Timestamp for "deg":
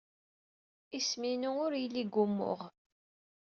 2.05-2.15